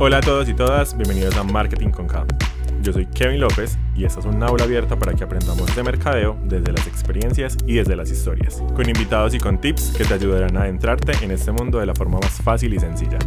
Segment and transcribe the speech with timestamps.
[0.00, 2.26] Hola a todos y todas, bienvenidos a Marketing con K.
[2.80, 6.36] Yo soy Kevin López y esta es una aula abierta para que aprendamos de mercadeo
[6.44, 10.56] desde las experiencias y desde las historias, con invitados y con tips que te ayudarán
[10.56, 13.18] a adentrarte en este mundo de la forma más fácil y sencilla.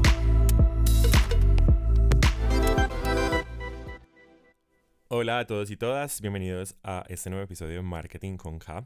[5.08, 8.86] Hola a todos y todas, bienvenidos a este nuevo episodio de Marketing con K.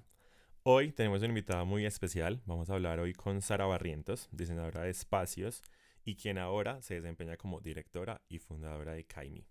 [0.63, 4.91] Hoy tenemos una invitada muy especial, vamos a hablar hoy con Sara Barrientos, diseñadora de
[4.91, 5.63] espacios
[6.03, 9.47] y quien ahora se desempeña como directora y fundadora de Kaimi.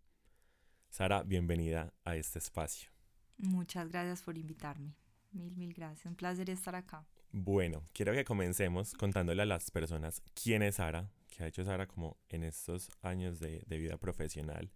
[0.88, 2.90] Sara, bienvenida a este espacio.
[3.36, 4.94] Muchas gracias por invitarme.
[5.32, 6.06] Mil, mil gracias.
[6.06, 7.06] Un placer estar acá.
[7.30, 11.86] Bueno, quiero que comencemos contándole a las personas quién es Sara, qué ha hecho Sara
[11.86, 14.72] como en estos años de, de vida profesional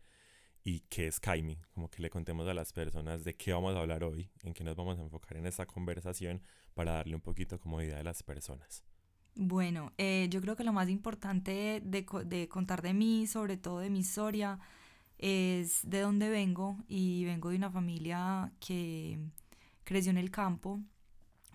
[0.65, 3.81] y qué es Kaimi, como que le contemos a las personas de qué vamos a
[3.81, 6.43] hablar hoy, en qué nos vamos a enfocar en esta conversación
[6.75, 8.85] para darle un poquito como idea a las personas.
[9.35, 13.79] Bueno, eh, yo creo que lo más importante de, de, contar de mí, sobre todo
[13.79, 14.59] de mi historia,
[15.19, 19.19] es de dónde vengo y vengo de una familia que
[19.85, 20.81] creció en el campo,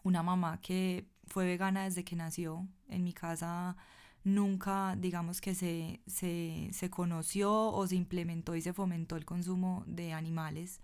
[0.04, 2.68] una mamá que fue vegana desde que nació.
[2.90, 3.78] En mi casa
[4.24, 9.84] nunca, digamos que se, se, se conoció o se implementó y se fomentó el consumo
[9.88, 10.82] de animales.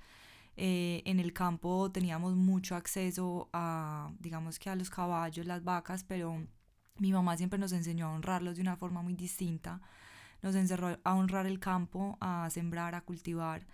[0.58, 6.04] Eh, en el campo teníamos mucho acceso a, digamos que a los caballos, las vacas,
[6.04, 6.46] pero
[6.98, 9.82] mi mamá siempre nos enseñó a honrarlos de una forma muy distinta.
[10.42, 13.66] Nos enseñó a honrar el campo, a sembrar, a cultivar.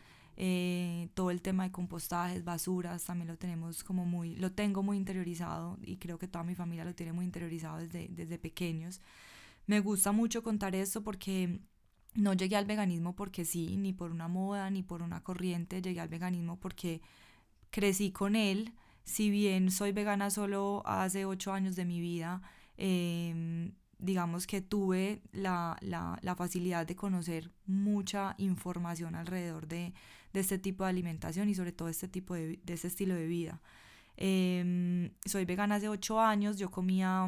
[0.42, 4.96] Eh, todo el tema de compostajes, basuras, también lo tenemos como muy, lo tengo muy
[4.96, 9.02] interiorizado y creo que toda mi familia lo tiene muy interiorizado desde, desde pequeños.
[9.68, 11.60] Me gusta mucho contar esto porque
[12.16, 16.00] no llegué al veganismo porque sí, ni por una moda, ni por una corriente, llegué
[16.00, 17.02] al veganismo porque
[17.70, 18.74] crecí con él.
[19.04, 22.42] Si bien soy vegana solo hace ocho años de mi vida,
[22.80, 29.94] eh, digamos que tuve la, la, facilidad de conocer mucha información alrededor de,
[30.32, 33.28] de, este tipo de alimentación y sobre todo este tipo de, de este estilo de
[33.28, 33.62] vida.
[34.16, 37.28] Eh, soy vegana hace ocho años, yo comía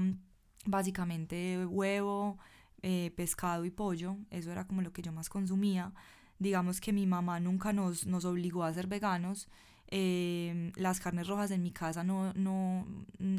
[0.66, 2.38] básicamente huevo,
[2.82, 5.94] eh, pescado y pollo, eso era como lo que yo más consumía.
[6.40, 9.50] Digamos que mi mamá nunca nos, nos obligó a ser veganos,
[9.92, 12.88] eh, las carnes rojas en mi casa no, no,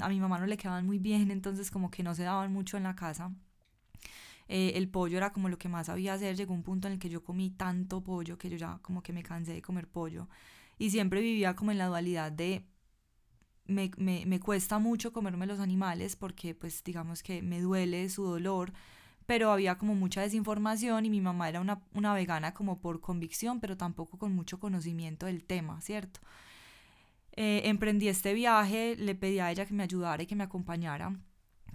[0.00, 2.76] a mi mamá no le quedaban muy bien, entonces como que no se daban mucho
[2.76, 3.32] en la casa.
[4.48, 6.98] Eh, el pollo era como lo que más sabía hacer, llegó un punto en el
[6.98, 10.28] que yo comí tanto pollo que yo ya como que me cansé de comer pollo
[10.78, 12.66] y siempre vivía como en la dualidad de
[13.66, 18.24] me, me, me cuesta mucho comerme los animales porque pues digamos que me duele su
[18.24, 18.72] dolor,
[19.26, 23.60] pero había como mucha desinformación y mi mamá era una, una, vegana como por convicción,
[23.60, 26.20] pero tampoco con mucho conocimiento del tema, ¿cierto?
[27.34, 31.19] Eh, emprendí este viaje, le pedí a ella que me ayudara y que me acompañara.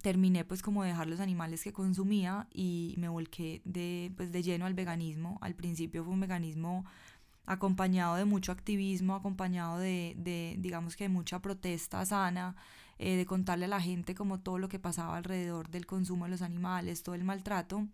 [0.02, 4.44] Terminé pues como de dejar los animales que consumía y me volqué de, pues, de
[4.44, 5.40] lleno al veganismo.
[5.42, 6.86] Al principio fue un veganismo
[7.48, 12.56] acompañado de mucho activismo, acompañado de, de digamos que de mucha protesta sana,
[13.00, 16.32] eh, de contarle a la gente como todo lo que pasaba alrededor del consumo de
[16.32, 17.88] los animales, todo el maltrato.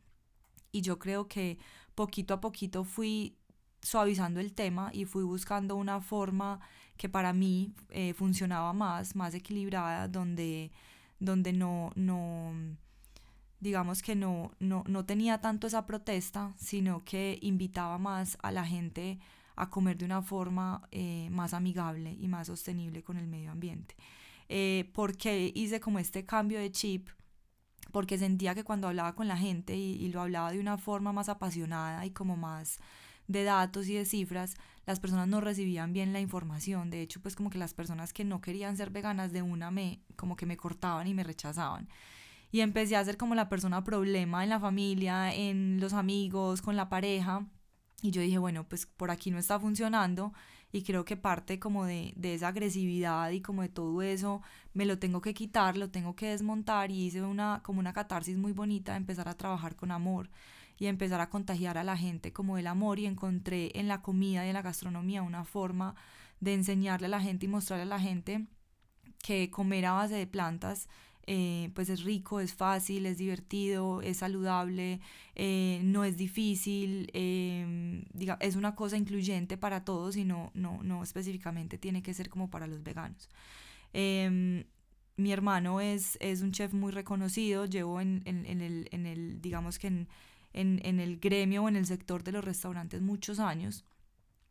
[0.72, 1.60] Y yo creo que
[1.96, 3.38] poquito a poquito fui
[3.84, 6.60] suavizando el tema y fui buscando una forma
[6.98, 10.72] que para mí eh, funcionaba más, más equilibrada, donde,
[11.20, 12.54] donde no, no,
[13.60, 18.66] digamos que no, no, no tenía tanto esa protesta, sino que invitaba más a la
[18.66, 19.20] gente
[19.56, 23.96] a comer de una forma eh, más amigable y más sostenible con el medio ambiente.
[24.50, 27.10] Eh, porque hice como este cambio de chip,
[27.92, 31.14] porque sentía que cuando hablaba con la gente y, y, lo hablaba de una forma
[31.14, 32.80] más apasionada y como más
[33.28, 36.90] de datos y de cifras, las personas no recibían bien la información.
[36.90, 40.02] De hecho, pues como que las personas que no querían ser veganas de una me,
[40.16, 41.88] como que me cortaban y me rechazaban.
[42.52, 46.76] Y empecé a ser como la persona problema en la familia, en los amigos, con
[46.76, 47.48] la pareja.
[48.02, 50.34] Y yo dije, bueno, pues por aquí no está funcionando
[50.74, 54.42] y creo que parte como de, de, esa agresividad y como de todo eso
[54.74, 58.38] me lo tengo que quitar, lo tengo que desmontar y hice una como una catarsis
[58.38, 60.30] muy bonita empezar a trabajar con amor
[60.80, 64.46] y empezar a contagiar a la gente como el amor y encontré en la comida
[64.46, 65.96] y en la gastronomía una forma
[66.40, 68.46] de enseñarle a la gente y mostrarle a la gente
[69.22, 70.88] que comer a base de plantas
[71.26, 75.00] eh, pues es rico, es fácil, es divertido, es saludable,
[75.36, 80.84] eh, no es difícil, eh, diga, es una cosa incluyente para todos y no, no,
[80.84, 83.30] no específicamente tiene que ser como para los veganos.
[83.94, 84.66] Em,
[85.16, 89.42] mi hermano es, es un chef muy reconocido, llevo en, en, en, el, en el,
[89.42, 90.10] digamos que en,
[90.54, 93.86] en, en el gremio o en el sector de los restaurantes muchos años.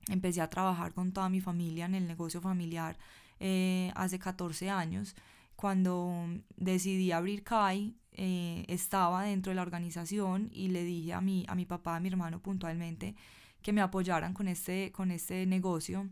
[0.08, 2.98] Empecé a trabajar con toda mi familia en el negocio familiar
[3.94, 5.16] hace 14 años
[5.62, 6.26] cuando
[6.56, 11.54] decidí abrir CAI, eh, estaba dentro de la organización y le dije a mi, a
[11.54, 13.14] mi papá, a mi hermano puntualmente,
[13.62, 16.10] que me apoyaran con este, con este negocio.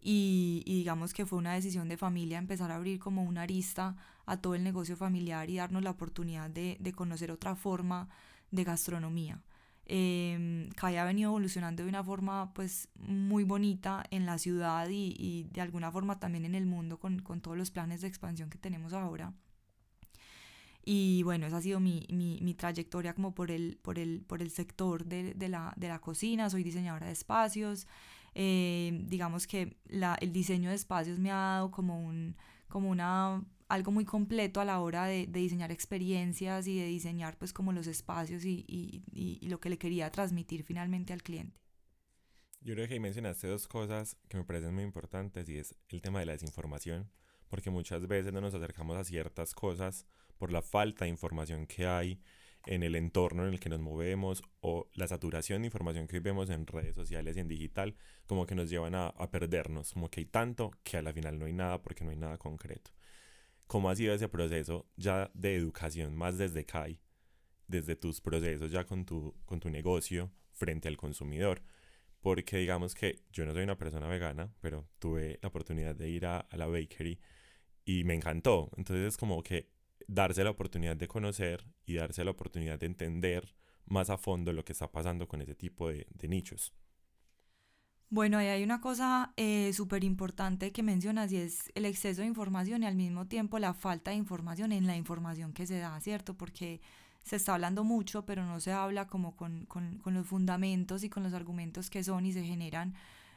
[0.00, 4.36] Y, digamos que fue una decisión de familia empezar a abrir como una arista a
[4.36, 8.08] todo el negocio familiar y darnos la oportunidad de, de conocer otra forma
[8.50, 9.42] de gastronomía.
[9.90, 15.44] Eh, ha venido evolucionando de una forma pues muy bonita en la ciudad y, y
[15.50, 18.58] de alguna forma también en el mundo con, con, todos los planes de expansión que
[18.58, 19.32] tenemos ahora.
[20.84, 24.42] Y bueno, esa ha sido mi, mi, mi trayectoria como por el, por el, por
[24.42, 26.50] el sector de, de, la, de la cocina.
[26.50, 27.86] Soy diseñadora de espacios.
[28.34, 32.36] Eh, digamos que la, el diseño de espacios me ha dado como, un,
[32.68, 37.52] como una algo muy completo a la hora de, diseñar experiencias y de diseñar pues
[37.52, 39.04] como los espacios y,
[39.42, 41.60] lo que le quería transmitir finalmente al cliente.
[42.60, 46.02] Yo creo que ahí mencionaste dos cosas que me parecen muy importantes y es el
[46.02, 47.10] tema de la desinformación,
[47.48, 50.06] porque muchas veces no nos acercamos a ciertas cosas
[50.38, 52.20] por la falta de información que hay
[52.66, 56.50] en el entorno en el que nos movemos o la saturación de información que vemos
[56.50, 60.20] en redes sociales y en digital, como que nos llevan a, a perdernos, como que
[60.20, 62.90] hay tanto que a la final no hay nada porque no hay nada concreto.
[63.68, 66.98] ¿Cómo ha sido ese proceso ya de educación más desde CAI,
[67.66, 71.62] desde tus procesos ya con tu, con tu negocio frente al consumidor?
[72.20, 76.24] Porque digamos que yo no soy una persona vegana, pero tuve la oportunidad de ir
[76.24, 77.20] a, la bakery
[77.84, 78.70] y me encantó.
[78.78, 79.70] Entonces es como que
[80.06, 83.54] darse la oportunidad de conocer y darse la oportunidad de entender
[83.84, 86.72] más a fondo lo que está pasando con ese tipo de nichos.
[88.10, 92.26] Bueno, ahí hay una cosa eh, súper importante que mencionas y es el exceso de
[92.26, 96.00] información y al mismo tiempo la falta de información en la información que se da,
[96.00, 96.34] ¿cierto?
[96.34, 96.80] Porque
[97.22, 101.10] se está hablando mucho, pero no se habla como con, con, con los fundamentos y
[101.10, 102.94] con los argumentos que son y se generan,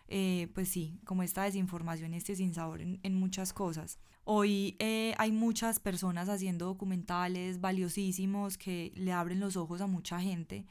[0.08, 4.00] eh, pues sí, como esta desinformación este sinsabor en, en muchas cosas.
[4.24, 10.22] Hoy eh, hay muchas personas haciendo documentales valiosísimos que le abren los ojos a mucha
[10.22, 10.66] gente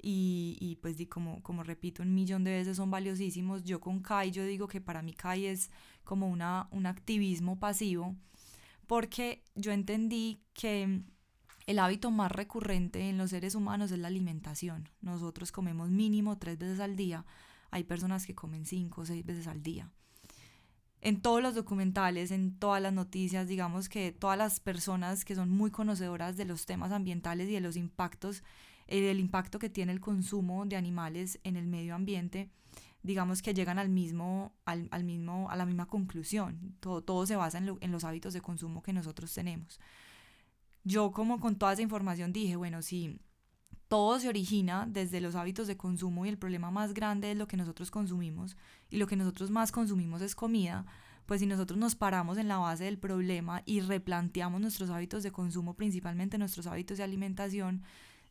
[0.00, 3.64] y, y pues di, como, como repito un millón de veces son valiosísimos.
[3.64, 5.70] Yo con Kai, yo digo que para mí Kai es
[6.04, 8.14] como una, un activismo pasivo
[8.86, 11.02] porque yo entendí que
[11.66, 14.88] el hábito más recurrente en los seres humanos es la alimentación.
[15.00, 17.24] Nosotros comemos mínimo tres veces al día.
[17.70, 19.90] Hay personas que comen cinco o seis veces al día.
[21.00, 25.50] En todos los documentales, en todas las noticias, digamos que todas las personas que son
[25.50, 28.42] muy conocedoras de los temas ambientales y de los impactos
[28.86, 32.50] eh, el impacto que tiene el consumo de animales en el medio ambiente,
[33.02, 36.76] digamos que llegan al mismo, al, al mismo, a la misma conclusión.
[36.80, 39.80] Todo, todo se basa en, en los hábitos de consumo que nosotros tenemos.
[40.84, 43.20] Yo como con toda esa información dije, bueno, si
[43.88, 47.46] todo se origina desde los hábitos de consumo y el problema más grande es lo
[47.46, 48.56] que nosotros consumimos
[48.90, 50.84] y lo que nosotros más consumimos es comida,
[51.26, 55.32] pues si nosotros nos paramos en la base del problema y replanteamos nuestros hábitos de
[55.32, 57.82] consumo, principalmente nuestros hábitos de alimentación,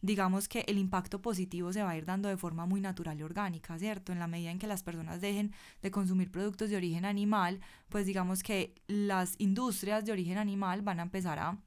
[0.05, 3.23] digamos que el impacto positivo se va a ir dando de forma muy natural y
[3.23, 4.11] orgánica, ¿cierto?
[4.11, 7.59] En la medida en que las personas dejen de consumir productos de origen animal,
[7.89, 11.57] pues digamos que las industrias de origen animal van a empezar a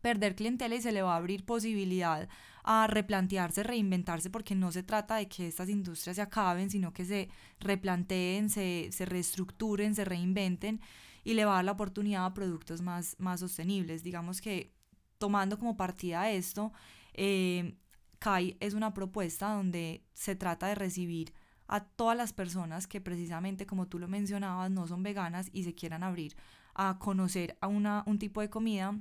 [0.00, 2.28] perder clientela y se le va a abrir posibilidad
[2.62, 7.04] a replantearse, reinventarse, porque no se trata de que estas industrias se acaben, sino que
[7.04, 7.30] se
[7.60, 10.80] replanteen, se, se reestructuren, se reinventen
[11.24, 14.02] y le va a dar la oportunidad a productos más, más sostenibles.
[14.02, 14.72] Digamos que
[15.16, 16.72] tomando como partida esto,
[17.18, 17.74] eh,
[18.20, 21.34] CAI es una propuesta donde se trata de recibir
[21.66, 25.74] a todas las personas que precisamente, como tú lo mencionabas, no son veganas y se
[25.74, 26.36] quieran abrir
[26.74, 28.96] a conocer a una, un tipo de comida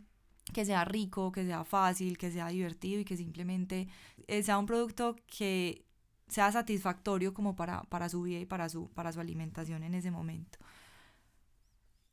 [0.51, 3.87] que sea rico, que sea fácil, que sea divertido y que simplemente
[4.27, 5.85] eh, sea un producto que
[6.27, 10.09] sea satisfactorio como para, para su vida y para su, para su alimentación en ese
[10.09, 10.57] momento.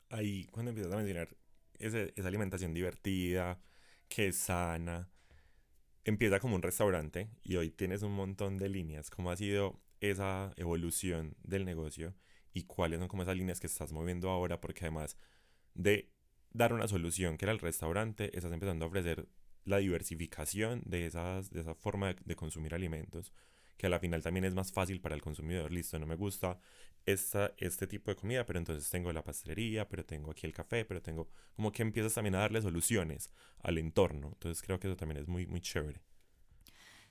[0.09, 1.35] Ahí cuando empiezas a mencionar
[1.79, 3.59] esa alimentación divertida,
[4.07, 5.09] que es sana,
[6.05, 9.09] empieza como un restaurante y hoy tienes un montón de líneas.
[9.09, 12.15] ¿Cómo ha sido esa evolución del negocio
[12.53, 14.61] y cuáles son como esas líneas que estás moviendo ahora?
[14.61, 15.17] Porque además
[15.73, 16.11] de
[16.51, 19.27] dar una solución que era el restaurante, estás empezando a ofrecer
[19.65, 23.33] la diversificación de, esas, de esa forma de, de consumir alimentos
[23.77, 25.71] que a la final también es más fácil para el consumidor.
[25.71, 26.59] Listo, no me gusta
[27.05, 30.85] esta, este tipo de comida, pero entonces tengo la pastelería, pero tengo aquí el café,
[30.85, 33.29] pero tengo como que empiezas también a darle soluciones
[33.61, 34.29] al entorno.
[34.33, 36.01] Entonces creo que eso también es muy, muy chévere.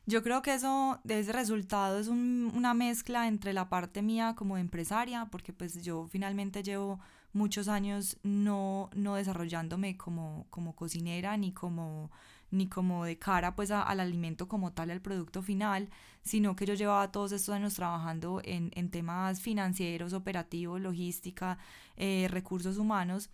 [0.07, 4.59] Yo creo que eso, ese resultado, es un, una mezcla entre la parte mía como
[4.59, 7.01] empresaria, porque pues yo finalmente llevo
[7.33, 12.11] muchos años no, no desarrollándome como, como cocinera ni como
[12.55, 15.91] ni como de cara pues al alimento como tal, al producto final,
[16.23, 21.59] sino que yo llevaba todos estos años trabajando en, en temas financieros, operativos, logística,
[21.97, 23.31] eh, recursos humanos.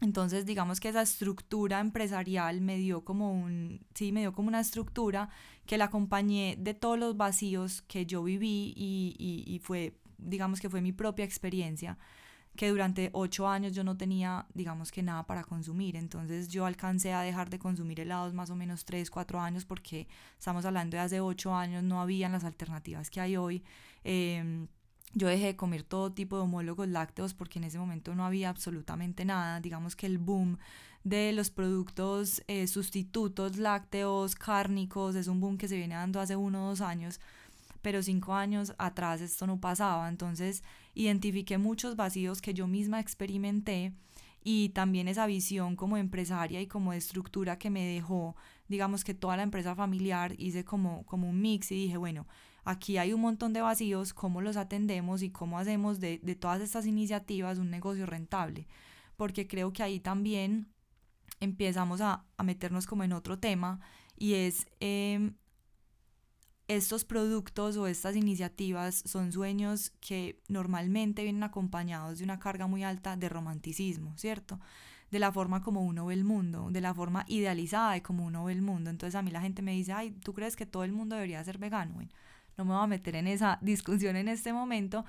[0.00, 4.60] Entonces, digamos que esa estructura empresarial me dio como un, sí, me dio como una
[4.60, 5.28] estructura
[5.66, 10.60] que la acompañé de todos los vacíos que yo viví y, y, y fue, digamos
[10.60, 11.98] que fue mi propia experiencia
[12.60, 15.96] que durante ocho años yo no tenía, digamos que nada para consumir.
[15.96, 20.06] Entonces yo alcancé a dejar de consumir helados más o menos tres, cuatro años porque
[20.38, 23.64] estamos hablando de hace ocho años, no habían las alternativas que hay hoy.
[24.04, 24.68] Em,
[25.14, 28.50] yo dejé de comer todo tipo de homólogos lácteos porque en ese momento no había
[28.50, 29.58] absolutamente nada.
[29.60, 30.58] Digamos que el boom
[31.02, 36.36] de los productos eh, sustitutos lácteos, cárnicos, es un boom que se viene dando hace
[36.36, 37.20] uno o dos años
[37.82, 40.08] pero cinco años atrás esto no pasaba.
[40.08, 40.62] Entonces
[40.94, 43.92] identifiqué muchos vacíos que yo misma experimenté
[44.42, 48.36] y también esa visión como empresaria y como de estructura que me dejó,
[48.68, 52.26] digamos que toda la empresa familiar, hice como, como un mix y dije, bueno,
[52.64, 56.60] aquí hay un montón de vacíos, ¿cómo los atendemos y cómo hacemos de, de todas
[56.62, 58.66] estas iniciativas un negocio rentable?
[59.16, 60.68] Porque creo que ahí también
[61.40, 63.80] empezamos a, a meternos como en otro tema
[64.16, 65.32] y es eh,
[66.76, 72.84] estos productos o estas iniciativas son sueños que normalmente vienen acompañados de una carga muy
[72.84, 74.60] alta de romanticismo, ¿cierto?
[75.10, 78.44] De la forma como uno ve el mundo, de la forma idealizada de como uno
[78.44, 78.88] ve el mundo.
[78.88, 81.42] Entonces a mí la gente me dice, ay, ¿tú crees que todo el mundo debería
[81.42, 81.94] ser vegano?
[81.94, 82.10] Bueno,
[82.56, 85.04] no me voy a meter en esa discusión en este momento,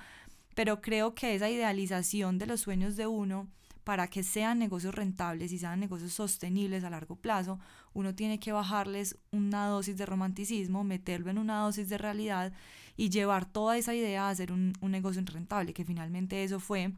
[0.56, 3.46] pero creo que esa idealización de los sueños de uno
[3.84, 7.58] para que sean negocios rentables y sean negocios sostenibles a largo plazo,
[7.92, 12.52] uno tiene que bajarles una dosis de romanticismo, meterlo en una dosis de realidad
[12.96, 16.92] y llevar toda esa idea a hacer un, negocio rentable, que finalmente eso fue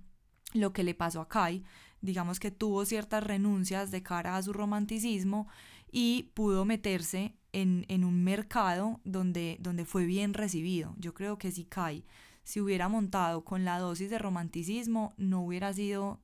[0.52, 1.64] lo que le pasó a Kai.
[2.00, 5.48] Digamos que tuvo ciertas renuncias de cara a su romanticismo
[5.90, 10.94] y pudo meterse en, en un mercado donde, donde fue bien recibido.
[10.98, 12.04] Yo creo que si Kai
[12.42, 16.20] se hubiera montado con la dosis de romanticismo, no hubiera sido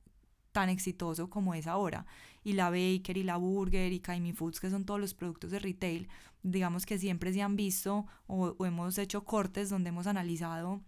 [0.51, 2.05] tan exitoso como es ahora.
[2.43, 5.59] Y la Baker y la Burger y Kaimi Foods, que son todos los productos de
[5.59, 6.09] retail,
[6.43, 10.81] digamos que siempre se han visto o, hemos hecho cortes donde hemos analizado,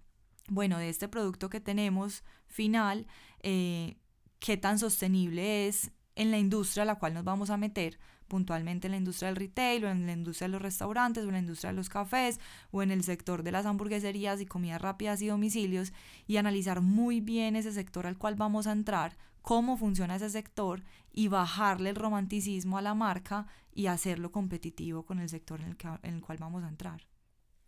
[0.50, 3.08] bueno, de este producto que tenemos final,
[3.42, 3.98] eh,
[4.40, 8.88] qué tan sostenible es en la industria a la cual nos vamos a meter, puntualmente
[8.88, 11.40] en la industria del retail o en la industria de los restaurantes o en la
[11.40, 12.40] industria de los cafés
[12.72, 15.94] o en el sector de las hamburgueserías y comidas rápidas y domicilios
[16.28, 20.82] y analizar muy bien ese sector al cual vamos a entrar, cómo funciona ese sector
[21.12, 25.78] y bajarle el romanticismo a la marca y hacerlo competitivo con el sector en el,
[26.02, 27.06] en el cual vamos a entrar.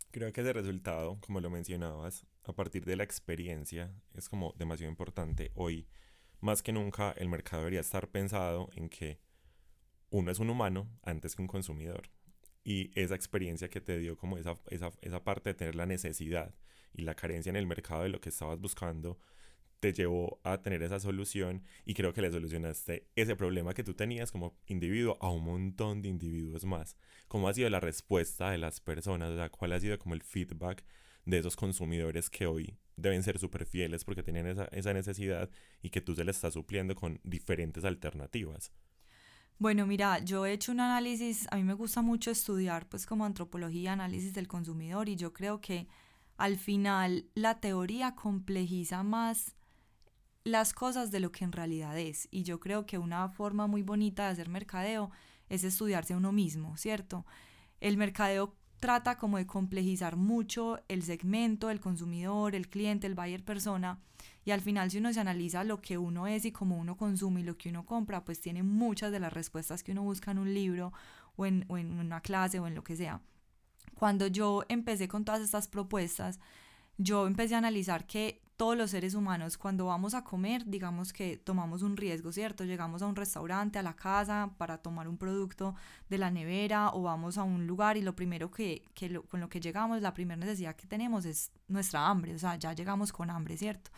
[0.09, 4.89] Creo que ese resultado, como lo mencionabas, a partir de la experiencia, es como demasiado
[4.89, 5.51] importante.
[5.53, 5.89] Hoy,
[6.39, 9.19] más que nunca, el mercado debería estar pensado en que
[10.09, 12.09] uno es un humano antes que un consumidor.
[12.63, 16.55] Y esa experiencia que te dio como esa, esa, esa parte de tener la necesidad
[16.93, 19.19] y la carencia en el mercado de lo que estabas buscando,
[19.85, 23.93] te llevó a tener esa solución y creo que le solucionaste ese problema que tú
[23.93, 26.97] tenías como individuo a un montón de individuos más.
[27.27, 29.29] ¿Cómo ha sido la respuesta de las personas?
[29.29, 30.83] O sea, ¿cuál ha sido como el feedback
[31.25, 35.51] de esos consumidores que hoy deben ser súper fieles porque tienen esa, esa necesidad
[35.83, 38.71] y que tú se les estás supliendo con diferentes alternativas?
[39.59, 43.23] Bueno, mira, yo he hecho un análisis, a mí me gusta mucho estudiar pues como
[43.23, 45.87] antropología, análisis del consumidor y yo creo que
[46.37, 49.54] al final la teoría complejiza más
[50.45, 52.29] las cosas de lo que en realidad es.
[52.31, 55.11] Y yo creo que una forma muy bonita de hacer mercadeo
[55.49, 57.25] es estudiarse a uno mismo, ¿cierto?
[57.81, 63.43] El mercadeo trata como de complejizar mucho el segmento, el consumidor, el cliente, el buyer
[63.43, 63.99] persona.
[64.45, 67.41] Y al final si uno se analiza lo que uno es y cómo uno consume
[67.41, 70.37] y lo que uno compra, pues tiene muchas de las respuestas que uno busca en
[70.37, 70.93] un libro
[71.37, 73.19] o en, o en una clase o en lo que sea.
[73.95, 76.39] Cuando yo empecé con todas estas propuestas,
[76.99, 81.37] yo empecé a analizar que todos los seres humanos cuando vamos a comer, digamos que
[81.37, 82.63] tomamos un riesgo, ¿cierto?
[82.63, 85.75] Llegamos a un restaurante, a la casa para tomar un producto
[86.09, 88.83] de la nevera o vamos a un lugar y lo primero que,
[89.29, 92.73] con lo que llegamos, la primera necesidad que tenemos es nuestra hambre, o sea, ya
[92.73, 93.91] llegamos con hambre, ¿cierto?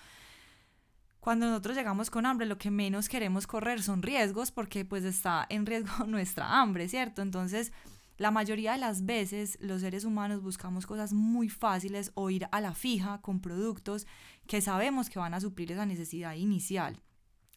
[1.20, 5.46] Cuando nosotros llegamos con hambre, lo que menos queremos correr son riesgos porque pues está
[5.50, 7.22] en riesgo nuestra hambre, ¿cierto?
[7.22, 7.74] Entonces,
[8.18, 12.62] la mayoría de las veces los seres humanos buscamos cosas muy fáciles o ir a
[12.62, 14.08] la fija con productos
[14.48, 17.00] que sabemos que van a suplir esa necesidad inicial.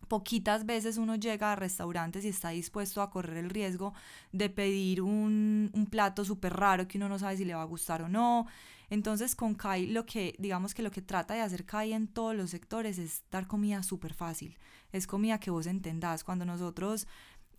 [0.09, 3.95] Poquitas veces uno llega a restaurantes y está dispuesto a correr el riesgo
[4.33, 7.67] de pedir un, un plato súper raro que uno no sabe si le va a
[7.67, 8.47] gustar o no.
[8.91, 12.35] Entonces con Kai lo que, digamos que lo que trata de hacer Kai en todos
[12.35, 14.59] los sectores es dar comida súper fácil.
[14.93, 16.25] Es comida que vos entendás.
[16.25, 17.07] Cuando nosotros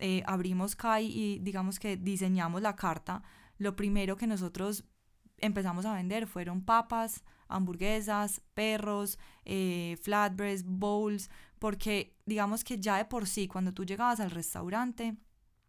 [0.04, 3.22] eh, abrimos Kai y digamos que diseñamos la carta,
[3.56, 4.84] lo primero que nosotros
[5.38, 11.30] empezamos a vender fueron papas, hamburguesas, perros, eh, flatbreads, bowls,
[11.60, 15.16] porque digamos que ya de por sí, cuando tú llegabas al restaurante,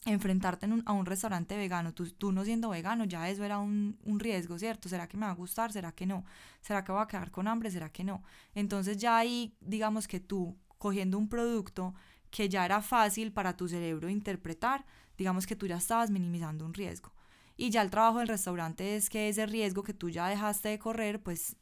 [0.05, 4.19] enfrentarte a un restaurante vegano, tú, tú, no siendo vegano, ya eso era un, un,
[4.19, 4.89] riesgo, ¿cierto?
[4.89, 5.71] ¿Será que me va a gustar?
[5.71, 6.25] ¿Será que no?
[6.59, 7.69] ¿Será que voy a quedar con hambre?
[7.69, 8.23] ¿Será que no?
[8.55, 11.93] Entonces ya ahí, digamos que tú, cogiendo un producto
[12.33, 14.85] que ya era fácil para tu cerebro interpretar,
[15.19, 17.13] digamos que tú ya estabas minimizando un riesgo.
[17.55, 20.79] Y ya el trabajo del restaurante es que ese riesgo que tú ya dejaste de
[20.79, 21.55] correr, pues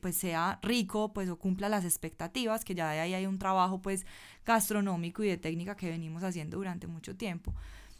[0.00, 3.82] pues sea rico, pues o cumpla las expectativas, que ya de ahí hay un trabajo
[3.82, 4.06] pues
[4.46, 7.52] gastronómico y de técnica que venimos haciendo durante mucho tiempo.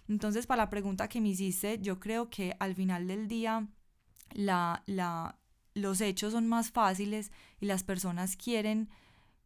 [0.08, 3.66] Entonces, para la pregunta que me hiciste, yo creo que al final del día
[4.32, 5.40] la, la,
[5.74, 8.88] los hechos son más fáciles y las personas quieren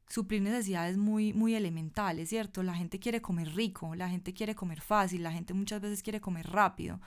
[0.09, 2.62] suplir necesidades muy, muy elementales, ¿cierto?
[2.62, 6.21] La gente quiere comer rico, la gente quiere comer fácil, la gente muchas veces quiere
[6.21, 7.00] comer rápido.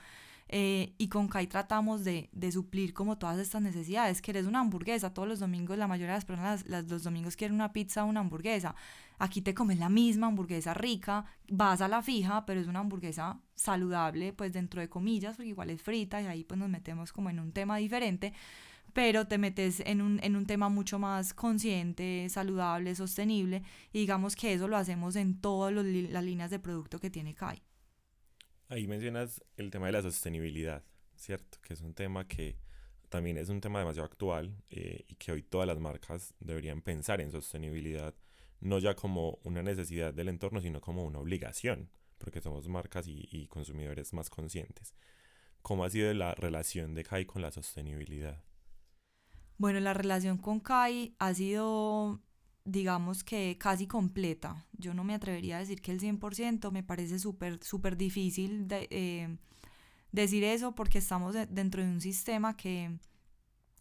[0.54, 4.20] Eh, y con Kai tratamos de, de, suplir como todas estas necesidades.
[4.20, 7.54] Quieres una hamburguesa, todos los domingos la mayoría de las personas las, los domingos quieren
[7.54, 8.74] una pizza o una hamburguesa.
[9.18, 13.40] Aquí te comes la misma hamburguesa rica, vas a la fija, pero es una hamburguesa
[13.54, 17.30] saludable, pues dentro de comillas, porque igual es frita y ahí pues nos metemos como
[17.30, 18.34] en un tema diferente
[18.92, 24.36] pero te metes en un, en un tema mucho más consciente, saludable, sostenible, y digamos
[24.36, 27.62] que eso lo hacemos en todas las líneas de producto que tiene Kai.
[28.68, 30.84] Ahí mencionas el tema de la sostenibilidad,
[31.16, 31.58] ¿cierto?
[31.62, 32.56] Que es un tema que
[33.08, 37.20] también es un tema demasiado actual eh, y que hoy todas las marcas deberían pensar
[37.20, 38.14] en sostenibilidad,
[38.60, 43.28] no ya como una necesidad del entorno, sino como una obligación, porque somos marcas y,
[43.30, 44.94] y consumidores más conscientes.
[45.60, 48.42] ¿Cómo ha sido la relación de CAI con la sostenibilidad?
[49.62, 52.20] Bueno, la relación con CAI ha sido
[52.64, 54.66] digamos que casi completa.
[54.72, 58.88] Yo no me atrevería a decir que el 100%, me parece súper, súper difícil de,
[58.90, 59.36] eh,
[60.10, 62.98] decir eso porque estamos dentro de un sistema que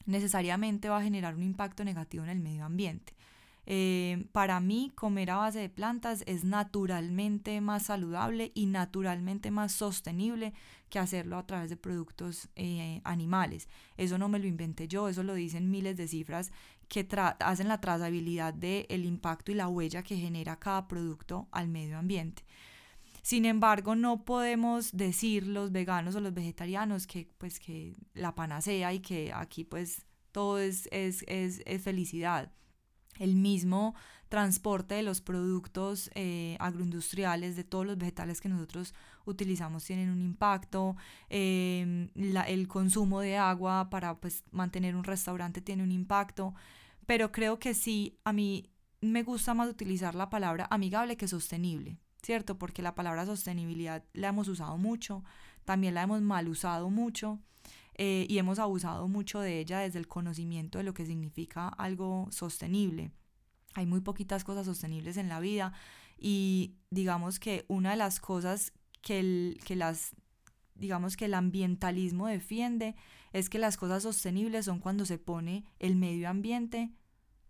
[0.06, 3.16] necesariamente va a generar un impacto negativo en el medio ambiente.
[3.66, 9.72] Eh, para mí, comer a base de plantas es naturalmente más saludable y naturalmente más
[9.72, 10.54] sostenible
[10.90, 13.70] que hacerlo a través de productos eh, animales.
[13.98, 16.52] Eso no me lo inventé yo, eso lo dicen miles de cifras
[16.88, 17.08] que
[17.40, 21.98] hacen la trazabilidad del el impacto y la huella que genera cada producto al medio
[21.98, 22.44] ambiente.
[23.22, 28.94] Sin embargo, no podemos decir los veganos o los vegetarianos que, pues, que la panacea
[28.94, 32.52] y que aquí pues todo es, es, es, es felicidad
[33.20, 33.96] el mismo
[34.30, 38.94] transporte de los productos eh, agroindustriales, de todos los vegetales que nosotros
[39.26, 40.96] utilizamos tienen un impacto,
[41.30, 46.54] em, el consumo de agua para pues, mantener un restaurante tiene un impacto,
[47.06, 48.70] pero creo que sí, a mí
[49.02, 52.58] me gusta más utilizar la palabra amigable que sostenible, ¿cierto?
[52.58, 55.24] Porque la palabra sostenibilidad la hemos usado mucho,
[55.66, 57.40] también la hemos mal usado mucho.
[57.96, 62.28] Eh, y hemos abusado mucho de ella desde el conocimiento de lo que significa algo
[62.32, 63.12] sostenible.
[63.74, 65.74] Hay muy poquitas cosas sostenibles en la vida
[66.18, 70.16] y digamos que una de las cosas que, el, que las
[70.76, 72.96] digamos que el ambientalismo defiende
[73.34, 76.92] es que las cosas sostenibles son cuando se pone el medio ambiente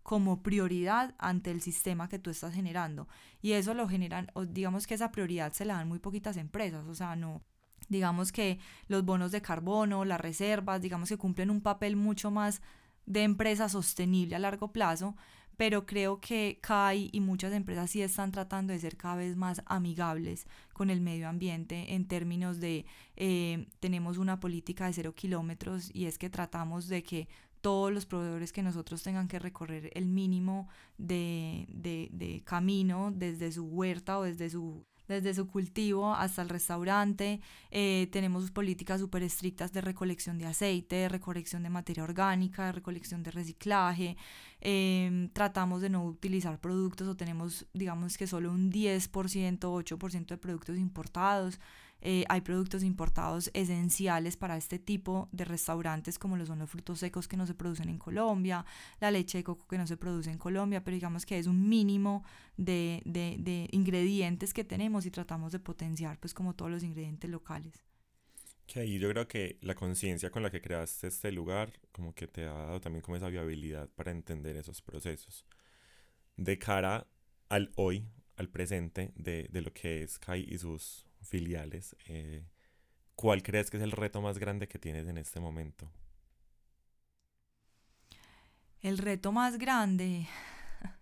[0.02, 3.08] como prioridad ante el sistema que tú estás generando.
[3.40, 6.94] Y eso lo generan, digamos que esa prioridad se la dan muy poquitas empresas, o
[6.94, 7.42] sea, no,
[7.88, 12.62] digamos que los bonos de carbono, las reservas, digamos que cumplen un papel mucho más
[13.06, 15.16] de empresa sostenible a largo plazo,
[15.56, 19.62] pero creo que CAI y muchas empresas sí están tratando de ser cada vez más
[19.66, 25.90] amigables con el medio ambiente en términos de eh, tenemos una política de cero kilómetros
[25.94, 27.28] y es que tratamos de que
[27.60, 30.68] todos los proveedores que nosotros tengan que recorrer el mínimo
[30.98, 36.48] de, de, de camino desde su huerta o desde su desde su cultivo hasta el
[36.48, 37.40] restaurante.
[37.70, 42.72] Eh, tenemos políticas súper estrictas de recolección de aceite, de recolección de materia orgánica, de
[42.72, 44.16] recolección de reciclaje.
[44.60, 50.38] Em, tratamos de no utilizar productos o tenemos, digamos que solo un 10%, 8% de
[50.38, 51.58] productos importados.
[52.04, 56.98] Eh, hay productos importados esenciales para este tipo de restaurantes como lo son los frutos
[56.98, 58.64] secos que no se producen en Colombia,
[59.00, 61.68] la leche de coco que no se produce en Colombia, pero digamos que es un
[61.68, 62.24] mínimo
[62.56, 67.30] de, de, de ingredientes que tenemos y tratamos de potenciar pues como todos los ingredientes
[67.30, 67.84] locales.
[68.66, 72.46] Que yo creo que la conciencia con la que creaste este lugar como que te
[72.46, 75.46] ha dado también como esa viabilidad para entender esos procesos.
[76.36, 77.06] De cara
[77.48, 82.44] al hoy, al presente de, de lo que es CAI y sus filiales, eh,
[83.14, 85.90] ¿cuál crees que es el reto más grande que tienes en este momento?
[88.80, 90.26] El reto más grande,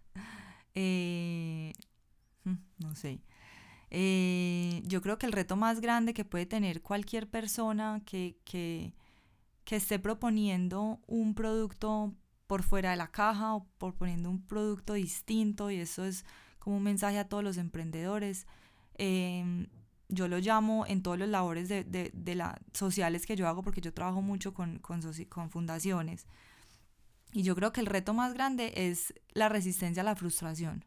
[0.75, 1.73] eh,
[2.45, 3.21] mm, no sé.
[3.91, 8.95] Eh, yo creo que el reto más grande que puede tener cualquier persona que, que,
[9.65, 12.15] que esté proponiendo un producto
[12.47, 16.25] por fuera de la caja o por poniendo un producto distinto y eso es
[16.59, 18.47] como un mensaje a todos los emprendedores.
[18.99, 19.69] Em,
[20.11, 23.63] yo lo llamo en todos los labores de, de, de la, sociales que yo hago
[23.63, 26.27] porque yo trabajo mucho con, con, con fundaciones.
[27.33, 30.85] Y yo creo que el reto más grande es la resistencia a la frustración,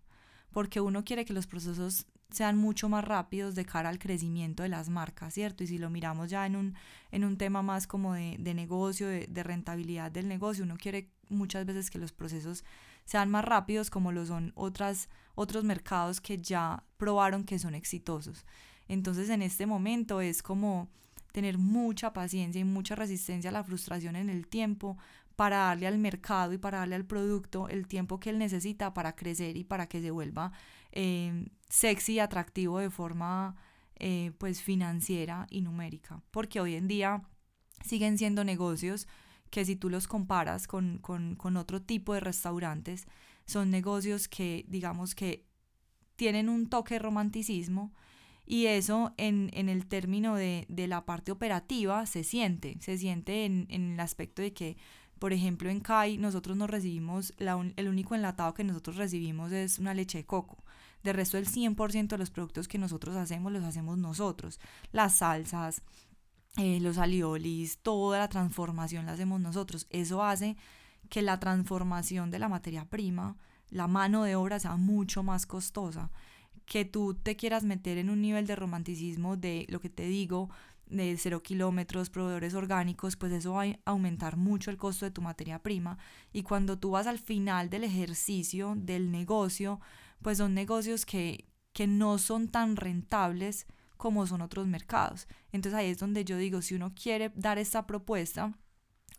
[0.51, 4.69] porque uno quiere que los procesos sean mucho más rápidos de cara al crecimiento de
[4.69, 5.63] las marcas, ¿cierto?
[5.63, 6.75] Y si lo miramos ya en un,
[7.11, 11.11] en un tema más como de, de negocio, de, de, rentabilidad del negocio, uno quiere
[11.29, 12.65] muchas veces que los procesos
[13.05, 18.45] sean más rápidos como lo son otras, otros mercados que ya probaron que son exitosos.
[18.87, 20.89] Entonces en este momento es como
[21.31, 24.97] tener mucha paciencia y mucha resistencia a la frustración en el tiempo
[25.35, 29.15] para darle al mercado y para darle al producto el tiempo que él necesita para
[29.15, 30.51] crecer y para que se vuelva
[30.91, 33.55] eh, sexy y atractivo de forma
[33.95, 36.21] eh, pues financiera y numérica.
[36.29, 37.23] Porque hoy en día
[37.83, 39.07] siguen siendo negocios
[39.49, 43.07] que si tú los comparas con, con, con otro tipo de restaurantes,
[43.45, 45.47] son negocios que digamos que
[46.15, 47.93] tienen un toque de romanticismo
[48.45, 53.45] y eso en, en el término de, de, la parte operativa se siente, se siente
[53.45, 54.77] en, en el aspecto de que
[55.23, 59.79] por ejemplo, en CAI nosotros nos recibimos, la el único enlatado que nosotros recibimos es
[59.79, 60.57] una leche de coco.
[61.01, 64.59] De resto, el 100% de los productos que nosotros hacemos los hacemos nosotros.
[64.91, 65.81] Las salsas,
[66.57, 69.87] eh, los aliolis, toda la transformación la hacemos nosotros.
[69.91, 70.57] Eso hace
[71.09, 73.37] que la transformación de la materia prima,
[73.69, 76.11] la mano de obra sea mucho más costosa.
[76.65, 80.49] Que tú te quieras meter en un nivel de romanticismo de lo que te digo,
[80.87, 85.21] de cero kilómetros, proveedores orgánicos, pues eso va a aumentar mucho el costo de tu
[85.21, 85.97] materia prima.
[86.31, 89.79] Y cuando tú vas al final del ejercicio, del negocio,
[90.21, 93.65] pues son negocios que, que no son tan rentables
[93.97, 95.27] como son otros mercados.
[95.51, 98.53] Entonces ahí es donde yo digo, si uno quiere dar esta propuesta,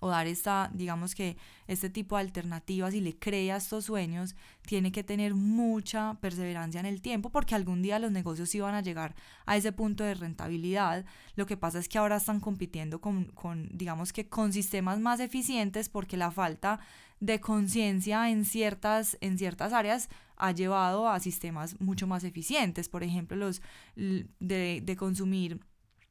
[0.04, 4.36] o dar esta, digamos que este tipo de alternativas y le crea estos sueños,
[4.66, 8.82] tiene que tener mucha perseverancia en el tiempo porque algún día los negocios iban a
[8.82, 9.14] llegar
[9.46, 11.06] a ese punto de rentabilidad.
[11.36, 15.20] Lo que pasa es que ahora están compitiendo con, con digamos que con sistemas más
[15.20, 16.80] eficientes porque la falta
[17.20, 22.90] de conciencia en ciertas, en ciertas áreas ha llevado a sistemas mucho más eficientes.
[22.90, 23.62] Por ejemplo, los
[23.96, 25.60] de, de consumir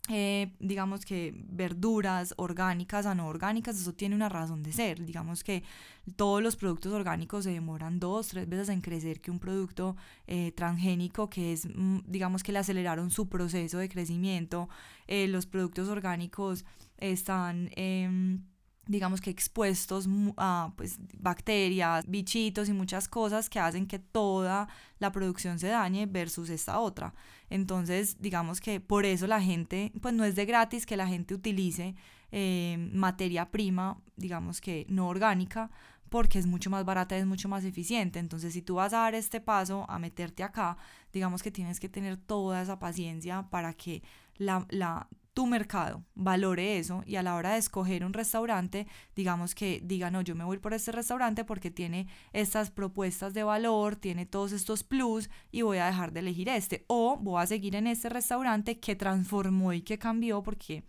[0.09, 5.05] eh, digamos que verduras orgánicas a no orgánicas, eso tiene una razón de ser.
[5.05, 5.63] Digamos que
[6.17, 9.95] todos los productos orgánicos se demoran dos, tres veces en crecer que un producto
[10.27, 14.67] eh, transgénico, que es, mm, digamos que le aceleraron su proceso de crecimiento.
[15.07, 16.65] Eh, los productos orgánicos
[16.97, 17.69] están...
[18.85, 24.67] Digamos que expuestos a pues, bacterias, bichitos y muchas cosas que hacen que toda
[24.99, 27.13] la producción se dañe versus esta otra.
[27.49, 31.33] Entonces, digamos que por eso la gente, pues no es de gratis que la gente
[31.33, 31.95] utilice
[32.31, 35.69] eh, materia prima, digamos que no orgánica,
[36.09, 38.19] porque es mucho más barata y es mucho más eficiente.
[38.19, 40.77] Entonces, si tú vas a dar este paso a meterte acá,
[41.11, 44.03] digamos que tienes que tener toda esa paciencia para que
[44.37, 49.55] la, la tu mercado valore eso y a la hora de escoger un restaurante, digamos
[49.55, 53.95] que diga, no, yo me voy por este restaurante porque tiene estas propuestas de valor,
[53.95, 56.85] tiene todos estos plus y voy a dejar de elegir este.
[56.87, 60.83] O voy a seguir en este restaurante que transformó y que cambió porque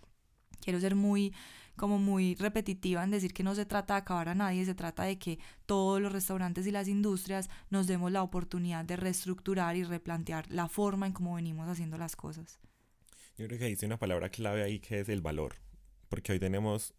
[0.60, 1.32] quiero ser muy
[1.76, 5.02] como muy repetitiva en decir que no se trata de acabar a nadie, se trata
[5.02, 9.82] de que todos los restaurantes y las industrias nos demos la oportunidad de reestructurar y
[9.82, 12.60] replantear la forma en cómo venimos haciendo las cosas.
[13.36, 15.56] Yo creo que dice una palabra clave ahí que es el valor.
[16.08, 16.94] Porque hoy tenemos,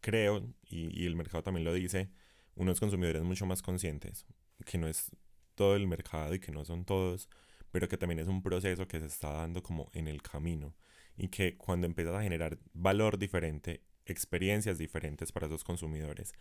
[0.00, 2.10] creo, y, y, el mercado también lo dice,
[2.54, 4.24] unos consumidores mucho más conscientes.
[4.64, 5.10] Que no es
[5.54, 7.28] todo el mercado y que no son todos,
[7.72, 10.76] pero que también es un proceso que se está dando como en el camino.
[11.16, 16.32] Y que cuando empiezas a generar valor diferente, experiencias diferentes para esos consumidores,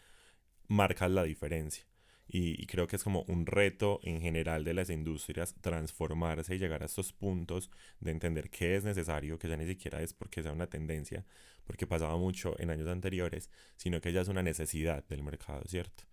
[0.68, 1.86] marcas la diferencia.
[2.32, 6.84] Y, creo que es como un reto en general de las industrias transformarse y llegar
[6.84, 10.52] a estos puntos de entender qué es necesario, que ya ni siquiera es porque sea
[10.52, 11.26] una tendencia,
[11.66, 16.04] porque pasaba mucho en años anteriores, sino que ya es una necesidad del mercado, ¿cierto?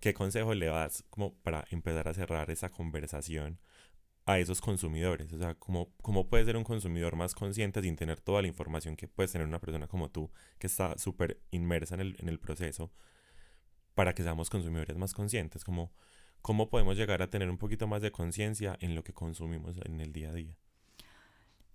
[0.00, 3.58] ¿Qué consejo le das como para empezar a cerrar esa conversación
[4.26, 5.32] a esos consumidores?
[5.32, 8.96] O sea, ¿cómo, cómo puede ser un consumidor más consciente sin tener toda la información
[8.96, 12.38] que puede tener una persona como tú, que está súper inmersa en el, en el
[12.38, 12.92] proceso?
[13.94, 15.92] Para que seamos consumidores más conscientes, como
[16.42, 20.00] cómo podemos llegar a tener un poquito más de conciencia en lo que consumimos en
[20.00, 20.56] el día a día.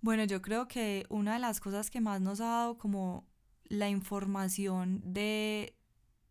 [0.00, 3.26] Bueno, yo creo que una de las cosas que más nos ha dado como
[3.64, 5.76] la información de,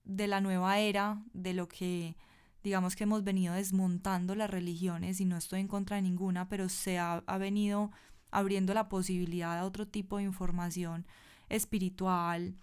[0.03, 2.15] de la nueva era, de lo que
[2.63, 6.69] digamos que hemos venido desmontando las religiones y no estoy en contra de ninguna, pero
[6.69, 7.91] se ha, ha venido
[8.31, 11.07] abriendo la posibilidad a otro tipo de información
[11.47, 12.55] espiritual,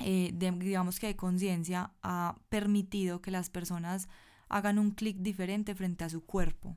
[0.00, 4.08] eh, digamos que de conciencia, ha permitido que las personas
[4.48, 6.76] hagan un clic diferente frente a su cuerpo.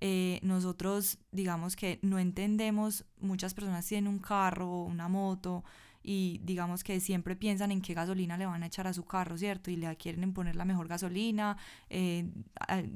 [0.00, 5.62] Eh, nosotros, digamos que no entendemos, muchas personas tienen un carro o una moto
[6.02, 9.36] y digamos que siempre piensan en qué gasolina le van a echar a su carro,
[9.36, 9.70] ¿cierto?
[9.70, 11.58] Y le quieren poner la mejor gasolina,
[11.90, 12.30] eh,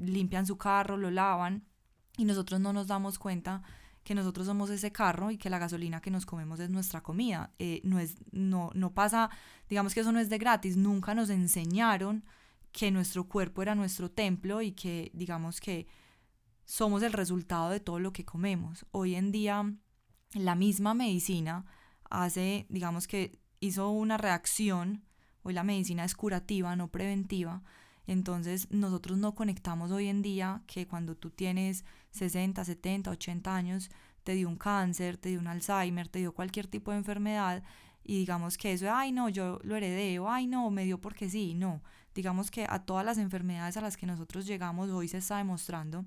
[0.03, 1.63] limpian su carro, lo lavan
[2.17, 3.61] y nosotros no nos damos cuenta
[4.05, 7.51] que nosotros somos ese carro y que la gasolina que nos comemos es nuestra comida.
[7.57, 9.31] Eh, no, es, no, no pasa,
[9.67, 12.23] digamos que eso no es de gratis, nunca nos enseñaron
[12.71, 15.87] que nuestro cuerpo era nuestro templo y que digamos que
[16.65, 18.85] somos el resultado de todo lo que comemos.
[18.91, 19.73] Hoy en día
[20.33, 21.65] la misma medicina
[22.07, 25.03] hace, digamos que hizo una reacción,
[25.41, 27.63] hoy la medicina es curativa, no preventiva,
[28.07, 33.89] entonces nosotros no conectamos hoy en día que cuando tú tienes 60, 70, 80 años,
[34.23, 37.63] te dio un cáncer, te dio un Alzheimer, te dio cualquier tipo de enfermedad
[38.03, 41.29] y digamos que eso, ay no, yo lo heredé o ay no, me dio porque
[41.29, 41.81] sí, no.
[42.13, 46.05] Digamos que a todas las enfermedades a las que nosotros llegamos hoy se está demostrando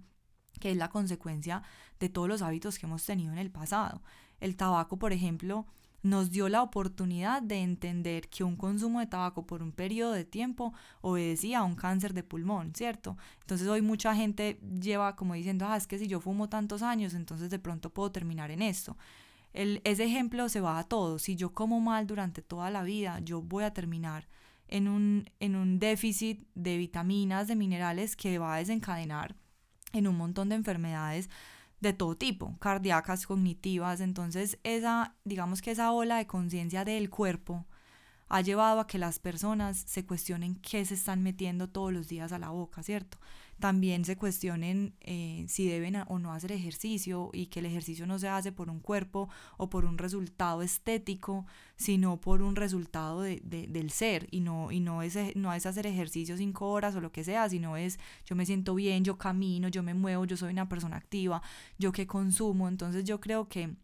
[0.59, 1.63] que es la consecuencia
[2.01, 4.03] de todos los hábitos que hemos tenido en el pasado.
[4.41, 5.67] El tabaco, por ejemplo,
[6.03, 10.25] nos dio la oportunidad de entender que un consumo de tabaco por un periodo de
[10.25, 13.17] tiempo obedecía a un cáncer de pulmón, ¿cierto?
[13.41, 17.15] Entonces hoy mucha gente lleva como diciendo, ah, es que si yo fumo tantos años,
[17.15, 18.97] entonces de pronto puedo terminar en esto.
[19.53, 21.19] El, ese ejemplo se va a todo.
[21.19, 24.29] Si yo como mal durante toda la vida, yo voy a terminar
[24.69, 29.35] en un, en un déficit de vitaminas, de minerales que va a desencadenar
[29.93, 31.29] en un montón de enfermedades
[31.81, 34.01] de todo tipo, cardíacas, cognitivas.
[34.01, 37.67] Entonces, esa, digamos que esa ola de conciencia del cuerpo
[38.29, 42.33] ha llevado a que las personas se cuestionen qué se están metiendo todos los días
[42.33, 43.19] a la boca, ¿cierto?
[43.59, 48.18] También se cuestionen eh, si deben o no hacer ejercicio y que el ejercicio no
[48.18, 53.40] se hace por un cuerpo o por un resultado estético, sino por un resultado de,
[53.42, 54.29] del ser.
[54.31, 57.49] Y no, y no, es, no es hacer ejercicio cinco horas o lo que sea,
[57.49, 60.97] sino es yo me siento bien, yo camino, yo me muevo, yo soy una persona
[60.97, 61.42] activa,
[61.79, 63.75] yo que consumo, entonces yo creo que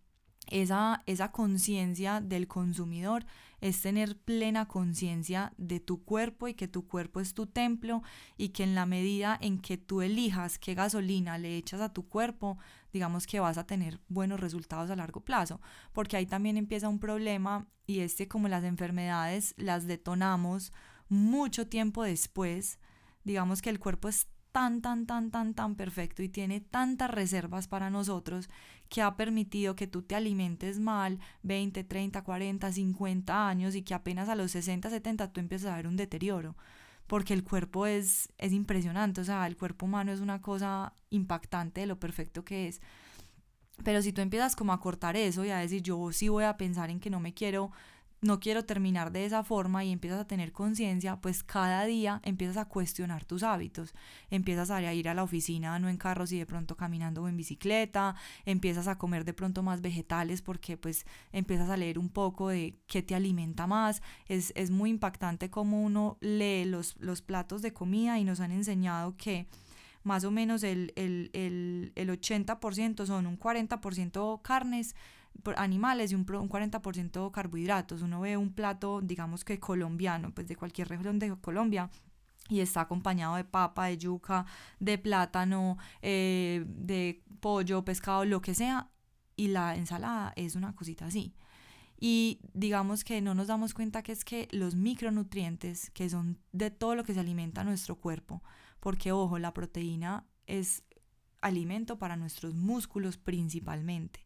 [0.48, 3.24] esa, esa conciencia del consumidor
[3.64, 8.03] es tener plena conciencia de tu cuerpo y que tu cuerpo es tu templo
[8.37, 12.07] y que en la medida en que tú elijas qué gasolina le echas a tu
[12.07, 12.59] cuerpo,
[12.92, 15.62] digamos que vas a tener buenos resultados a largo plazo,
[15.94, 20.70] porque ahí también empieza un problema y es que como las enfermedades las detonamos
[21.09, 22.79] mucho tiempo después,
[23.24, 27.66] digamos que el cuerpo es tan, tan, tan, tan, tan perfecto y tiene tantas reservas
[27.66, 28.48] para nosotros
[28.88, 33.94] que ha permitido que tú te alimentes mal 20, 30, 40, 50 años y que
[33.94, 36.54] apenas a los 60, 70 tú empiezas a ver un deterioro.
[37.08, 41.80] Porque el cuerpo es, es impresionante, o sea, el cuerpo humano es una cosa impactante
[41.80, 42.80] de lo perfecto que es.
[43.82, 46.56] Pero si tú empiezas como a cortar eso y a decir, yo sí voy a
[46.56, 47.72] pensar en que no me quiero
[48.24, 52.56] no quiero terminar de esa forma y empiezas a tener conciencia, pues cada día empiezas
[52.56, 53.94] a cuestionar tus hábitos.
[54.30, 57.37] Empiezas a ir a la oficina no en carros y de pronto caminando o en
[57.37, 62.48] bicicleta, empiezas a comer de pronto más vegetales porque pues empiezas a leer un poco
[62.48, 64.02] de qué te alimenta más.
[64.26, 68.52] Es, es muy impactante cómo uno lee los, los platos de comida y nos han
[68.52, 69.46] enseñado que
[70.02, 74.94] más o menos el, el, el, el 80% son un 40% carnes,
[75.56, 78.02] animales y un, un 40% carbohidratos.
[78.02, 81.90] Uno ve un plato, digamos que colombiano, pues de cualquier región de Colombia,
[82.48, 84.46] y está acompañado de papa, de yuca,
[84.78, 88.90] de plátano, eh, de pollo, pescado, lo que sea,
[89.36, 91.34] y la ensalada es una cosita así.
[91.98, 96.70] Y digamos que no nos damos cuenta que es que los micronutrientes, que son de
[96.70, 98.42] todo lo que se alimenta nuestro cuerpo,
[98.80, 100.82] porque ojo, la proteína es
[101.40, 104.23] alimento para nuestros músculos principalmente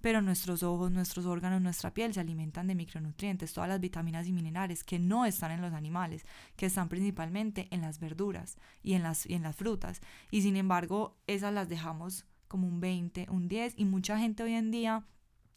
[0.00, 4.32] pero nuestros ojos, nuestros órganos, nuestra piel se alimentan de micronutrientes, todas las vitaminas y
[4.32, 6.24] minerales que no están en los animales,
[6.56, 10.00] que están principalmente en las verduras y en las, y en las frutas.
[10.30, 14.54] Y sin embargo, esas las dejamos como un 20, un 10 y mucha gente hoy
[14.54, 15.04] en día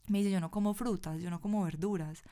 [0.08, 2.22] me dice, yo no como frutas, yo no como verduras.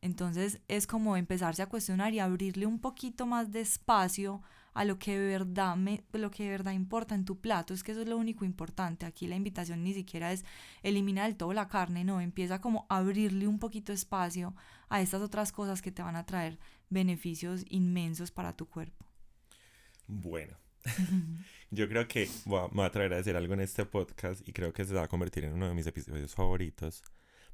[0.00, 4.42] Entonces es como empezarse a cuestionar y abrirle un poquito más de espacio
[4.74, 7.74] a lo que de verdad me, lo que de verdad importa en tu plato.
[7.74, 9.06] Es que eso es lo único importante.
[9.06, 10.44] Aquí la invitación ni siquiera es
[10.82, 14.54] eliminar del todo la carne, no, empieza como a abrirle un poquito espacio
[14.88, 16.58] a estas otras cosas que te van a traer
[16.90, 19.06] beneficios inmensos para tu cuerpo.
[20.06, 20.56] Bueno,
[21.70, 24.72] yo creo que me voy a traer a decir algo en este podcast y creo
[24.72, 27.02] que se va a convertir en uno de mis episodios favoritos.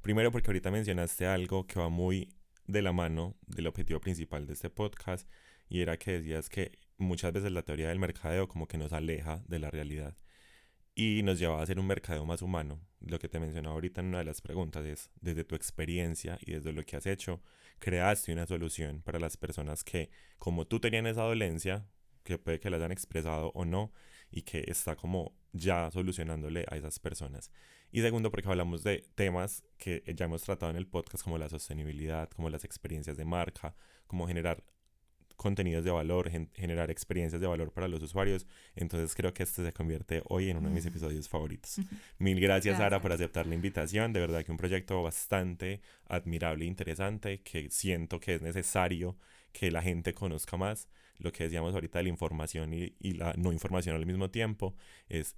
[0.01, 2.29] Primero porque ahorita mencionaste algo que va muy
[2.67, 5.27] de la mano del objetivo principal de este podcast
[5.67, 9.43] y era que decías que muchas veces la teoría del mercadeo como que nos aleja
[9.47, 10.17] de la realidad
[10.95, 12.79] y nos lleva a hacer un mercadeo más humano.
[13.01, 16.53] Lo que te mencionaba ahorita en una de las preguntas es, desde tu experiencia y
[16.53, 17.41] desde lo que has hecho,
[17.79, 21.85] creaste una solución para las personas que, como tú tenían esa dolencia,
[22.23, 23.91] que puede que la hayan expresado o no,
[24.31, 27.51] y que está como ya solucionándole a esas personas.
[27.91, 31.49] Y segundo, porque hablamos de temas que ya hemos tratado en el podcast, como la
[31.49, 33.75] sostenibilidad, como las experiencias de marca,
[34.07, 34.63] como generar
[35.35, 38.47] contenidos de valor, generar experiencias de valor para los usuarios.
[38.75, 41.79] Entonces creo que este se convierte hoy en uno de mis episodios favoritos.
[42.17, 44.13] Mil gracias, Sara por aceptar la invitación.
[44.13, 49.17] De verdad que un proyecto bastante admirable e interesante que siento que es necesario
[49.51, 50.87] que la gente conozca más.
[51.17, 54.75] Lo que decíamos ahorita de la información y, y la no información al mismo tiempo
[55.07, 55.35] es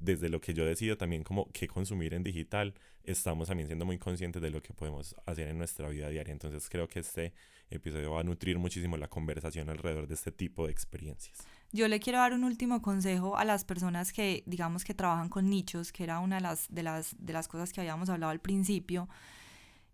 [0.00, 3.98] desde lo que yo decido también como qué consumir en digital, estamos también siendo muy
[3.98, 6.32] conscientes de lo que podemos hacer en nuestra vida diaria.
[6.32, 7.32] Entonces creo que este
[7.70, 11.38] episodio va a nutrir muchísimo la conversación alrededor de este tipo de experiencias.
[11.72, 15.50] Yo le quiero dar un último consejo a las personas que digamos que trabajan con
[15.50, 18.40] nichos, que era una de las, de las, de las cosas que habíamos hablado al
[18.40, 19.08] principio,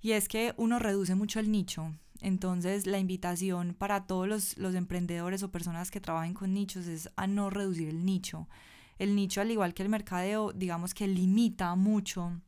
[0.00, 1.92] y es que uno reduce mucho el nicho.
[2.20, 7.10] Entonces la invitación para todos los, los emprendedores o personas que trabajen con nichos es
[7.16, 8.48] a no reducir el nicho
[8.98, 12.40] el nicho, al igual que el mercadeo, digamos que limita mucho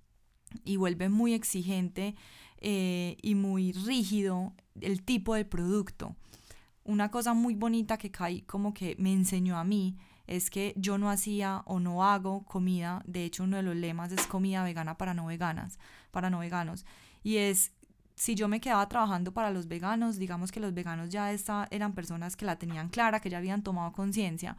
[0.64, 2.14] y vuelve muy exigente
[2.58, 6.16] eh, y muy rígido el tipo de producto.
[6.84, 10.98] Una cosa muy bonita que Kai como que me enseñó a mí es que yo
[10.98, 14.96] no hacía o no hago comida, de hecho uno de los lemas es comida vegana
[14.96, 15.78] para no veganas,
[16.10, 16.84] para no veganos,
[17.22, 17.72] y es
[18.16, 21.30] si yo me quedaba trabajando para los veganos, digamos que los veganos ya
[21.70, 24.56] eran personas que la tenían clara, que ya habían tomado conciencia,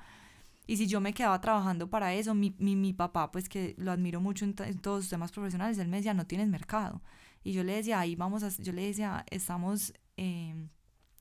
[0.68, 3.92] y si yo me quedaba trabajando para eso, mi, mi, mi papá, pues que lo
[3.92, 7.02] admiro mucho en, todos sus temas profesionales, él me decía, no tienes mercado.
[7.44, 10.68] Y yo le decía, ahí vamos a, yo le decía, estamos em,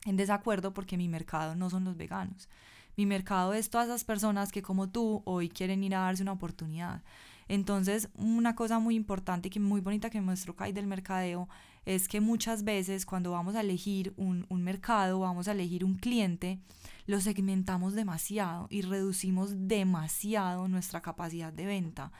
[0.05, 2.49] en desacuerdo porque mi mercado no son los veganos.
[2.97, 6.33] Mi mercado es todas esas personas que como tú hoy quieren ir a darse una
[6.33, 7.03] oportunidad.
[7.47, 11.47] Entonces, una cosa muy importante y que muy bonita que me mostró Kai del mercadeo
[11.87, 15.95] es que muchas veces cuando vamos a elegir un, un mercado, vamos a elegir un
[15.95, 16.59] cliente,
[17.05, 22.11] lo segmentamos demasiado y reducimos demasiado nuestra capacidad de venta.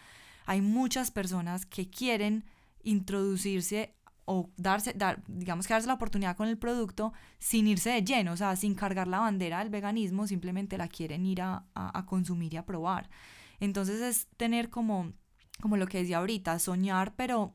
[0.45, 2.45] Hay muchas personas que quieren
[2.83, 8.31] introducirse o darse, dar, digamos darse la oportunidad con el producto sin irse de lleno,
[8.31, 12.05] o sea, sin cargar la bandera del veganismo, simplemente la quieren ir a, a, a
[12.05, 13.09] consumir y a probar.
[13.59, 15.11] Entonces es tener como,
[15.59, 17.53] como lo que decía ahorita, soñar, pero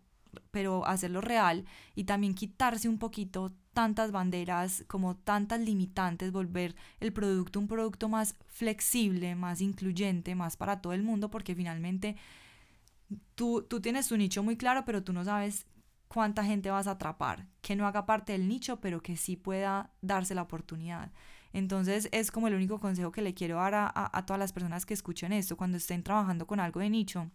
[0.51, 1.64] pero hacerlo real
[1.95, 8.09] y también quitarse un poquito tantas banderas, como tantas limitantes, volver el producto un producto
[8.09, 12.16] más flexible, más incluyente, más para todo el mundo, porque finalmente
[13.35, 15.66] tú, tú tienes tu nicho muy claro, pero tú no sabes
[16.09, 19.90] cuánta gente vas a atrapar, que no haga parte del nicho, pero que sí pueda
[20.03, 21.11] darse la oportunidad.
[21.55, 24.85] Entonces es como el único consejo que le quiero dar a, a todas las personas
[24.85, 27.31] que escuchen esto, cuando estén trabajando con algo de nicho,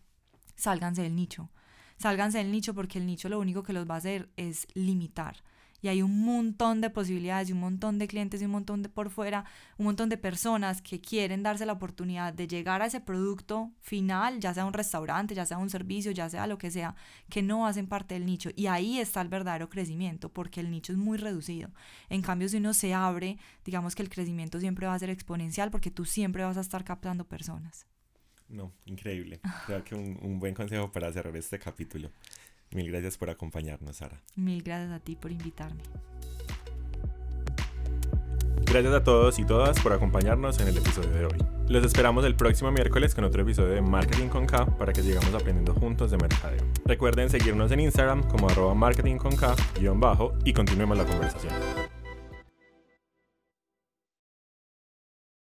[0.55, 1.49] sálganse del nicho
[1.97, 5.43] sálganse del nicho porque el nicho lo único que los va a hacer es limitar.
[5.79, 8.89] Y hay un montón de posibilidades y un montón de clientes y un montón de
[8.89, 9.45] por fuera,
[9.77, 14.39] un montón de personas que quieren darse la oportunidad de llegar a ese producto final,
[14.39, 16.95] ya sea un restaurante, ya sea un servicio, ya sea lo que sea,
[17.29, 18.49] que no hacen parte del nicho.
[18.55, 21.69] Y ahí está el verdadero crecimiento, porque el nicho es muy reducido.
[22.09, 25.69] En cambio, si uno se abre, digamos que el crecimiento siempre va a ser exponencial
[25.69, 27.85] porque tú siempre vas a estar captando personas.
[28.49, 29.39] No, increíble.
[29.65, 32.09] Creo que un, un buen consejo para cerrar este capítulo.
[32.71, 34.21] Mil gracias por acompañarnos, Sara.
[34.35, 35.83] Mil gracias a ti por invitarme.
[38.69, 41.37] Gracias a todos y todas por acompañarnos en el episodio de hoy.
[41.69, 45.33] Los esperamos el próximo miércoles con otro episodio de Marketing con K para que sigamos
[45.33, 46.65] aprendiendo juntos de mercadeo.
[46.85, 49.55] Recuerden seguirnos en Instagram como arroba marketing con K
[49.95, 51.53] bajo y continuemos la conversación.